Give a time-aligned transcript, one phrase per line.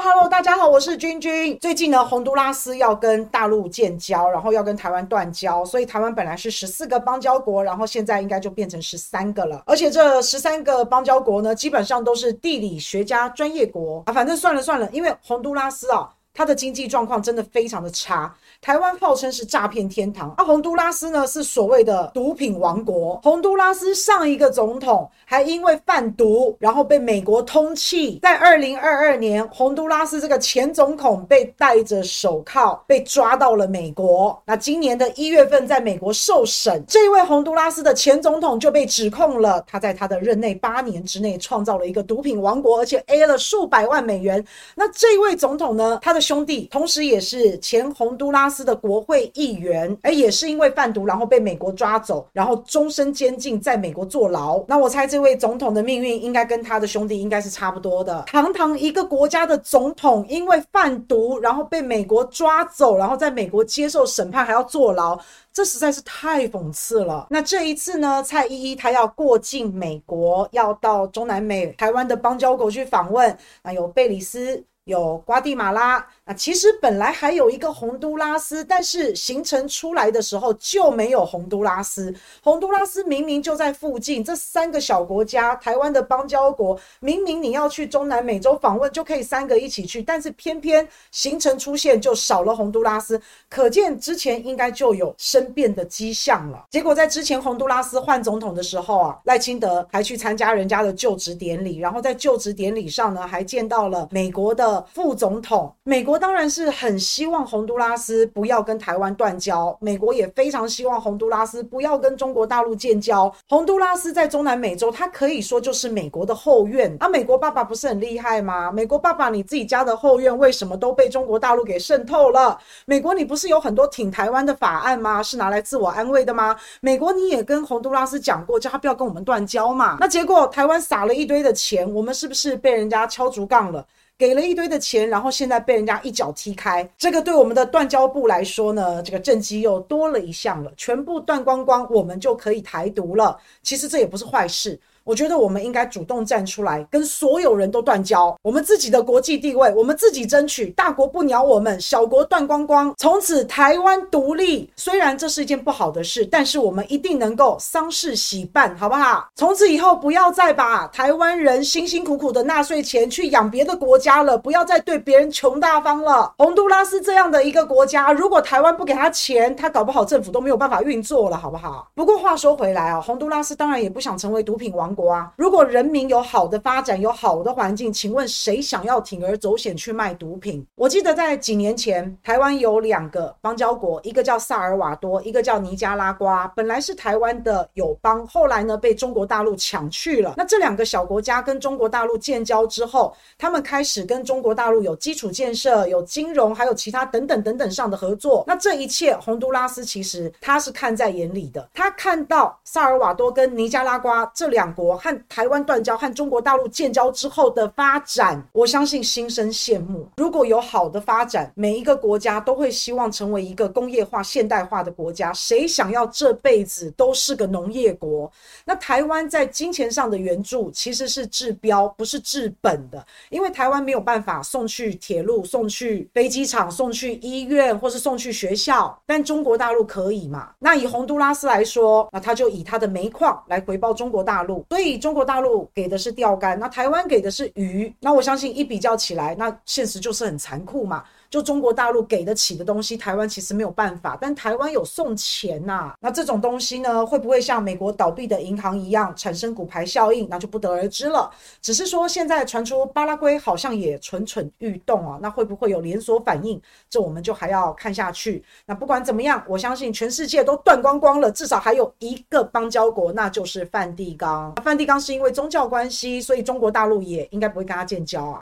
[0.00, 1.58] Hello 大家好，我是君君。
[1.58, 9.62] 最近呢，洪都拉斯要跟大陆建交，然后要跟台湾断交，所以台湾本来是十四个邦交国，然后现在应该就变成十三个了。
[9.66, 14.12] 而且这十三个邦交国呢，基本上都是地理学家专业国啊。
[14.12, 18.34] 反正算了算了，因为洪都拉斯啊，它的经济状况真的非常的差。
[18.60, 23.20] 台湾号称是诈骗天堂，啊，洪都拉斯呢是所谓的毒品王国。
[23.22, 28.20] 洪都拉斯上一个总统还因为贩毒，然后被美国通缉。
[28.20, 34.40] 在二零二二年，洪都拉斯这个前总统被戴着手铐被抓到了美国。
[34.46, 44.44] 那今年的一月份，在美国受审，这位洪都拉斯的前总统就被指控了，他在他的任内八年之内创造了一个毒品王国，而且 A 了数百万美元。
[44.76, 54.64] 那这位总统呢，他的兄弟同时也是前洪都拉斯的国会议员，而，也是因为贩毒，然后被美国抓走，然后终身监禁，在美国坐牢。
[54.68, 58.22] 那我猜这位总统的命运应该跟他的兄弟应该是差不多的。
[58.28, 65.18] 堂堂一个国家的总统，因为贩毒，然后被美国抓走，然后在美国接受审判，还要坐牢，
[65.52, 67.26] 这实在是太讽刺了。
[67.28, 74.64] 那这一次呢，蔡依依她要过境美国，要到中南美台湾的邦交国去访问，那有贝里斯。
[74.84, 82.14] 有瓜地马拉，啊其实本来还有一个洪都拉斯，但是行程出来的时候就没有洪都拉斯。
[82.42, 96.64] 洪都拉斯明明就在附近，这三个小国家，台湾的邦交国，明明你要去中南美洲访问就可以三个一起去，但是偏偏行程出现就少了洪都拉斯，可见之前应该就有生变的迹象了。
[96.70, 104.86] 结果在之前洪都拉斯换总统的时候啊，赖清德还去参加人家的就职典礼，然后在就职典礼上呢，还见到了美国的。
[104.92, 113.34] 副总统，美国我当然是很希望洪都拉斯不要跟台湾断交，美国也非常希望洪都拉斯不要跟中国大陆建交。
[113.48, 116.94] 洪都拉斯在中南美洲，它可以说就是美国的后院。
[117.00, 118.70] 啊，美国爸爸不是很厉害吗？
[118.70, 122.58] 美国爸爸，你自己家的后院为什么都被中国大陆给渗透了？
[122.84, 125.22] 美国，你不是有很多挺台湾的法案吗？
[125.22, 126.54] 是拿来自我安慰的吗？
[126.82, 129.96] 美国，你也跟洪都拉斯讲过，叫他不要跟我们断交嘛。
[129.98, 133.82] 那结果台湾撒了一堆的钱，我们是不是被人家敲竹杠了？
[134.22, 143.36] 给了一堆的钱，然后现在被人家一脚踢开，这个对我们的断交部来说呢，这个政绩又多了一项了，全部断光光，我们就可以台独了。
[143.64, 144.78] 其实这也不是坏事。
[145.04, 148.34] 我觉得我们应该主动站出来，跟所有人都断交。
[148.42, 150.66] 我们自己的国际地位，我们自己争取。
[150.70, 152.92] 大国不鸟我们，小国断光光。
[152.98, 159.26] 从此台湾独立，虽然这是一件不好的事，但是我们一定能够丧事喜办，好不好？
[159.34, 166.32] 从此以后，不要再把台湾人辛辛苦苦的纳税钱去养别的国家了，不要再对别人穷大方了。
[166.38, 171.88] 洪都拉斯这样的一个国家，如果台湾不给他钱，他搞不好政府都没有办法运作了，好不好？
[171.94, 180.64] 不过话说回来啊，洪都拉斯当然也不想成为毒品王国啊，如果人民有好的发展，有好的环境，请问谁想要铤而走险去卖毒品？
[180.74, 190.34] 我记得在几年前，台湾有两个邦交国，一个叫萨尔瓦多，一个叫尼加拉瓜，本来是台湾的友邦，后来呢被中国大陆抢去了。
[190.36, 198.44] 那这两个小国家跟中国大陆建交之后，他们开始跟中国大陆有基础建设、有金融，还有其他等等等等上的合作。
[198.46, 204.81] 那这一切，洪都拉斯其实他是看在眼里的，他看到萨尔瓦多跟尼加拉瓜这两国。
[204.82, 210.08] 国和台湾断交，和中国大陆建交之后的发展，我相信心生羡慕。
[210.16, 215.32] 如果有好的发展，每一个国家都会希望成为一个工业化、现代化的国家。
[215.32, 218.28] 谁想要这辈子都是个农业国？
[218.64, 230.50] 那台湾在金钱上的援助其实是治标，不是治本的，因为台湾没有办法送去铁路、送去飞机场、送去医院，或是送去学校，但中国大陆可以嘛？
[230.58, 234.64] 那以洪都拉斯来说，那他就以他的煤矿来回报中国大陆。
[234.72, 241.04] 所以中国大陆给的是钓竿，那台湾给的是鱼，那我相信一比较起来，那现实就是很残酷嘛。
[241.28, 250.28] 就中国大陆给得起的东西，台湾其实没有办法，但台湾有送钱呐、那这种东西呢，会不会像美国倒闭的银行一样产生骨牌效应？
[250.28, 251.30] 那就不得而知了。
[251.62, 256.60] 只是说现在传出巴拉圭好像也蠢蠢欲动啊，那会不会有连锁反应？
[256.90, 258.44] 这我们就还要看下去。
[258.66, 264.52] 那不管怎么样，我相信全世界都断光光了，至少还有一个邦交国，那就是梵蒂冈。
[264.62, 268.40] 梵蒂冈是因为宗教关系，所以中国大陆也应该不会跟他建交啊。